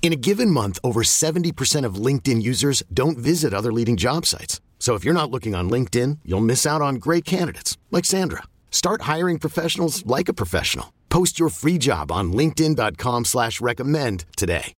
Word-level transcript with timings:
In 0.00 0.12
a 0.12 0.16
given 0.16 0.50
month, 0.50 0.78
over 0.82 1.02
70% 1.02 1.84
of 1.84 1.96
LinkedIn 1.96 2.40
users 2.42 2.82
don't 2.94 3.18
visit 3.18 3.52
other 3.52 3.72
leading 3.72 3.98
job 3.98 4.24
sites. 4.24 4.62
So 4.78 4.94
if 4.94 5.04
you're 5.04 5.12
not 5.12 5.30
looking 5.30 5.54
on 5.54 5.68
LinkedIn, 5.68 6.20
you'll 6.24 6.40
miss 6.40 6.64
out 6.64 6.80
on 6.80 6.94
great 6.94 7.26
candidates 7.26 7.76
like 7.90 8.06
Sandra. 8.06 8.44
Start 8.70 9.02
hiring 9.02 9.38
professionals 9.38 10.06
like 10.06 10.30
a 10.30 10.34
professional. 10.34 10.94
Post 11.10 11.38
your 11.38 11.50
free 11.50 11.76
job 11.76 12.10
on 12.10 12.32
linkedin.com 12.32 13.26
slash 13.26 13.60
recommend 13.60 14.24
today. 14.36 14.72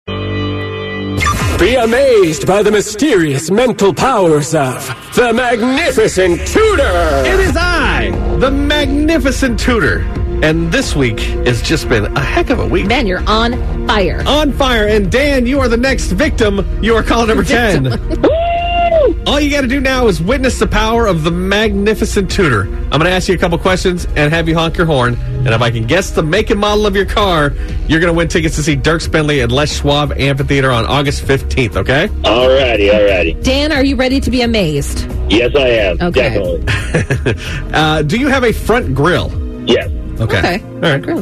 Be 1.60 1.76
amazed 1.76 2.48
by 2.48 2.64
the 2.64 2.72
mysterious 2.72 3.52
mental 3.52 3.94
powers 3.94 4.56
of 4.56 4.88
the 5.14 5.34
Magnificent 5.34 6.48
Tutor! 6.48 7.26
It 7.26 7.40
is 7.42 7.58
I, 7.58 8.12
the 8.40 8.50
Magnificent 8.50 9.60
Tutor. 9.60 10.19
And 10.42 10.72
this 10.72 10.96
week 10.96 11.20
has 11.20 11.62
just 11.62 11.90
been 11.90 12.06
a 12.16 12.20
heck 12.22 12.50
of 12.50 12.60
a 12.60 12.66
week. 12.66 12.88
Man, 12.88 13.06
you're 13.06 13.24
on 13.28 13.88
fire. 13.88 14.24
On 14.26 14.54
fire. 14.54 14.88
And 14.88 15.12
Dan, 15.12 15.46
you 15.46 15.60
are 15.60 15.68
the 15.68 15.78
next 15.78 16.12
victim. 16.12 16.66
You 16.82 16.96
are 16.96 17.04
caller 17.04 17.28
number 17.28 17.44
10. 17.44 17.88
All 19.28 19.40
you 19.40 19.50
got 19.52 19.62
to 19.62 19.68
do 19.68 19.80
now 19.80 20.08
is 20.08 20.22
witness 20.22 20.60
the 20.60 20.68
power 20.68 21.08
of 21.08 21.24
the 21.24 21.32
magnificent 21.32 22.32
tutor. 22.32 22.62
I'm 22.64 22.90
going 22.92 23.04
to 23.06 23.12
ask 23.12 23.28
you 23.28 23.36
a 23.36 23.38
couple 23.38 23.58
questions 23.58 24.06
and 24.16 24.32
have 24.34 24.48
you 24.48 24.56
honk 24.56 24.78
your 24.78 24.86
horn. 24.86 25.16
And 25.16 25.50
if 25.50 25.62
I 25.62 25.72
can 25.72 25.86
guess 25.86 26.12
the 26.12 26.24
make 26.24 26.50
and 26.50 26.60
model 26.60 26.86
of 26.86 26.96
your 26.96 27.06
car, 27.06 27.52
you're 27.88 28.00
going 28.00 28.12
to 28.12 28.18
win 28.18 28.28
tickets 28.30 28.56
to 28.56 28.64
see 28.64 28.76
Dirk 28.76 29.02
Spindley 29.02 29.42
at 29.42 29.52
Les 29.52 29.78
Schwab 29.78 30.14
Amphitheater 30.14 30.72
on 30.72 30.86
August 30.86 31.24
15th, 31.26 31.76
okay? 31.76 32.08
Alrighty, 32.24 32.90
alrighty. 32.92 33.44
Dan, 33.44 33.72
are 33.72 33.84
you 33.84 33.96
ready 33.96 34.20
to 34.20 34.32
be 34.32 34.42
amazed? 34.42 35.10
Yes, 35.30 35.54
I 35.56 35.68
am. 35.68 36.02
Okay. 36.02 36.30
Definitely. 36.30 37.36
Uh, 37.74 38.02
do 38.02 38.18
you 38.18 38.28
have 38.28 38.44
a 38.44 38.52
front 38.52 38.96
grill? 38.96 39.32
Yes. 39.68 39.92
Okay. 40.20 40.38
Okay. 40.40 40.64
All 40.64 40.80
right. 40.82 41.02
Grill. 41.02 41.22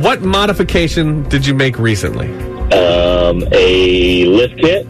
What 0.00 0.22
modification 0.22 1.28
did 1.28 1.46
you 1.46 1.54
make 1.54 1.78
recently? 1.78 2.28
Um, 2.72 3.42
a 3.52 4.24
lift 4.26 4.58
kit. 4.58 4.86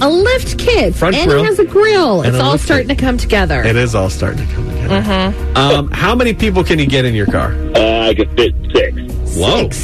A 0.00 0.08
lift 0.10 0.58
kit. 0.58 0.94
Front 0.94 1.14
and 1.16 1.30
grill 1.30 1.44
it 1.44 1.46
has 1.46 1.58
a 1.58 1.64
grill. 1.64 2.22
and 2.22 2.28
It's 2.34 2.38
a 2.38 2.42
all 2.44 2.52
lift 2.52 2.64
starting 2.64 2.88
kit. 2.88 2.98
to 2.98 3.04
come 3.04 3.16
together. 3.16 3.62
It 3.62 3.76
is 3.76 3.94
all 3.94 4.10
starting 4.10 4.46
to 4.46 4.54
come 4.54 4.68
together. 4.70 5.00
Mm-hmm. 5.00 5.56
Um, 5.56 5.90
how 5.92 6.14
many 6.14 6.34
people 6.34 6.64
can 6.64 6.78
you 6.78 6.86
get 6.86 7.04
in 7.04 7.14
your 7.14 7.26
car? 7.26 7.52
Uh, 7.76 8.08
I 8.08 8.14
could 8.14 8.30
fit 8.36 8.54
six. 8.72 8.96
Whoa. 9.36 9.70
Six. 9.70 9.76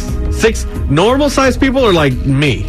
Six. 0.00 0.36
Six 0.40 0.64
normal 0.90 1.28
sized 1.30 1.60
people 1.60 1.84
or 1.84 1.92
like 1.92 2.12
me? 2.14 2.64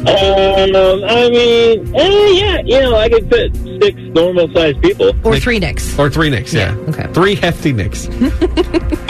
Um, 0.00 0.06
I 0.06 1.28
mean, 1.30 1.94
eh, 1.94 2.28
yeah, 2.32 2.60
you 2.64 2.80
know, 2.80 2.96
I 2.96 3.08
could 3.10 3.28
fit 3.28 3.54
six 3.82 3.96
normal 4.14 4.48
sized 4.54 4.80
people. 4.80 5.12
Or 5.24 5.38
three 5.38 5.58
nicks. 5.58 5.98
Or 5.98 6.08
three 6.08 6.30
nicks, 6.30 6.54
yeah. 6.54 6.74
Yeah, 6.74 6.80
okay. 6.88 7.12
Three 7.12 7.34
hefty 7.34 7.72
nicks. 7.72 8.06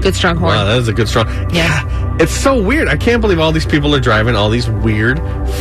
Good 0.00 0.14
strong 0.14 0.36
horn. 0.36 0.54
Wow, 0.54 0.64
that 0.64 0.78
is 0.78 0.88
a 0.88 0.92
good 0.92 1.08
strong. 1.08 1.26
Yeah. 1.54 2.16
It's 2.18 2.32
so 2.32 2.60
weird. 2.62 2.88
I 2.88 2.96
can't 2.96 3.20
believe 3.20 3.38
all 3.38 3.52
these 3.52 3.66
people 3.66 3.94
are 3.94 4.00
driving 4.00 4.34
all 4.36 4.48
these 4.50 4.68
weird, 4.70 5.18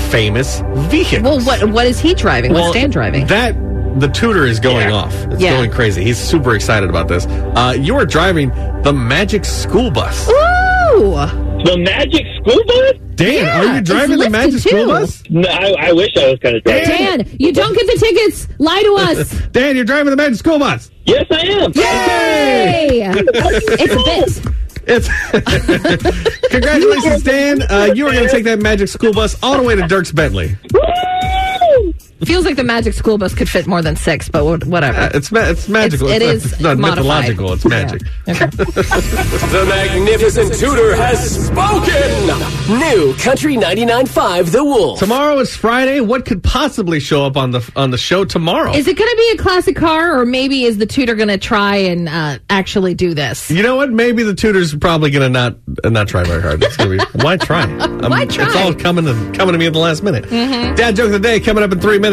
famous 0.09 0.61
vehicles. 0.89 1.23
Well, 1.23 1.59
what 1.59 1.69
what 1.71 1.85
is 1.85 1.99
he 1.99 2.13
driving? 2.13 2.53
Well, 2.53 2.63
What's 2.65 2.75
Dan 2.75 2.89
driving? 2.89 3.27
That 3.27 3.55
the 3.99 4.07
tutor 4.07 4.45
is 4.45 4.59
going 4.59 4.91
off. 4.91 5.13
It's 5.31 5.41
Yeah. 5.41 5.51
going 5.57 5.71
crazy. 5.71 6.03
He's 6.03 6.17
super 6.17 6.53
excited 6.55 6.89
about 6.89 7.07
this. 7.07 7.25
Uh, 7.25 7.75
you 7.79 7.95
are 7.95 8.05
driving 8.05 8.49
the 8.83 8.93
Magic 8.93 9.45
School 9.45 9.89
Bus. 9.91 10.27
Ooh! 10.29 11.13
The 11.63 11.77
Magic 11.83 12.25
School 12.41 12.63
Bus? 12.67 12.93
Dan, 13.15 13.33
Yeah, 13.33 13.59
are 13.59 13.75
you 13.75 13.81
driving 13.81 14.11
the 14.11 14.17
lifted, 14.17 14.31
Magic 14.31 14.59
School. 14.59 14.87
Bus? 14.87 15.23
No, 15.29 15.47
I, 15.49 15.87
I 15.87 15.93
wish 15.93 16.15
I 16.17 16.31
was 16.31 16.39
kind 16.39 16.55
of 16.57 16.63
driving. 16.63 16.87
Dan, 16.89 17.35
you 17.39 17.53
don't 17.53 17.73
get 17.75 17.87
the 17.87 17.97
tickets. 17.99 18.47
Lie 18.59 18.83
to 18.83 18.93
us. 18.95 19.41
Dan, 19.51 19.75
you're 19.75 19.85
driving 19.85 20.11
the 20.11 20.17
Magic 20.17 20.37
School 20.37 20.59
Bus. 20.59 20.91
Yes, 21.05 21.25
I 21.31 21.39
am. 21.41 21.71
Yay! 21.73 23.01
it's 23.07 23.93
a 23.93 24.43
bit. 24.43 24.55
It's 24.87 25.07
congratulations, 26.51 27.23
Dan. 27.23 27.61
Uh, 27.63 27.91
you 27.95 28.05
are 28.07 28.11
going 28.11 28.25
to 28.25 28.29
take 28.31 28.43
that 28.43 28.59
Magic 28.59 28.87
School 28.87 29.13
Bus 29.13 29.41
all 29.41 29.57
the 29.57 29.63
way 29.63 29.75
to 29.75 29.81
Dierks 29.83 30.13
Bentley. 30.13 30.55
Feels 32.25 32.45
like 32.45 32.55
the 32.55 32.63
Magic 32.63 32.93
School 32.93 33.17
Bus 33.17 33.33
could 33.33 33.49
fit 33.49 33.67
more 33.67 33.81
than 33.81 33.95
six, 33.95 34.29
but 34.29 34.43
whatever. 34.65 34.97
Uh, 34.99 35.09
it's 35.13 35.31
ma- 35.31 35.41
it's 35.41 35.67
magical. 35.69 36.07
It's- 36.07 36.21
it 36.21 36.35
It's, 36.35 36.45
is 36.45 36.51
it's 36.53 36.61
not 36.61 36.77
modified. 36.77 37.29
mythological. 37.29 37.53
It's 37.53 37.65
magic. 37.65 38.01
The 38.25 39.65
magnificent 39.67 40.53
tutor 40.55 40.95
has 40.95 41.45
spoken! 41.47 42.79
New 42.79 43.13
Country 43.15 43.55
99.5 43.55 44.51
The 44.51 44.63
Wolf. 44.63 44.99
Tomorrow 44.99 45.39
is 45.39 45.55
Friday. 45.55 45.99
What 46.01 46.25
could 46.25 46.43
possibly 46.43 46.99
show 46.99 47.25
up 47.25 47.37
on 47.37 47.51
the 47.51 47.71
on 47.75 47.91
the 47.91 47.97
show 47.97 48.25
tomorrow? 48.25 48.73
Is 48.73 48.87
it 48.87 48.97
going 48.97 49.09
to 49.09 49.15
be 49.17 49.29
a 49.33 49.37
classic 49.41 49.75
car, 49.75 50.19
or 50.19 50.25
maybe 50.25 50.63
is 50.63 50.77
the 50.77 50.85
tutor 50.85 51.15
going 51.15 51.29
to 51.29 51.37
try 51.37 51.75
and 51.77 52.09
uh, 52.09 52.39
actually 52.49 52.93
do 52.95 53.13
this? 53.13 53.49
you 53.51 53.61
know 53.63 53.75
what? 53.75 53.91
Maybe 53.91 54.23
the 54.23 54.35
tutor's 54.35 54.75
probably 54.75 55.11
going 55.11 55.23
to 55.23 55.29
not 55.29 55.57
uh, 55.83 55.89
not 55.89 56.07
try 56.07 56.23
very 56.23 56.41
hard. 56.41 56.63
It's 56.63 56.75
gonna 56.77 56.89
be 56.97 56.99
why 57.23 57.37
try? 57.37 57.65
Um, 58.05 58.11
Why 58.11 58.25
try? 58.25 58.45
It's 58.45 58.55
all 58.57 58.73
coming 58.73 59.05
to, 59.05 59.13
coming 59.37 59.53
to 59.53 59.57
me 59.57 59.65
at 59.67 59.73
the 59.73 59.79
last 59.79 60.03
minute. 60.03 60.25
Mhm. 60.25 60.75
Dad 60.75 60.95
joke 60.95 61.07
of 61.07 61.11
the 61.13 61.19
day 61.19 61.39
coming 61.39 61.63
up 61.63 61.71
in 61.71 61.79
three 61.79 61.97